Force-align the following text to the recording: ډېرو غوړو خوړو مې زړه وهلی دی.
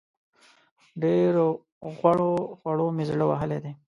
ډېرو 1.01 1.47
غوړو 1.95 2.31
خوړو 2.59 2.87
مې 2.95 3.03
زړه 3.09 3.25
وهلی 3.27 3.57
دی. 3.63 3.71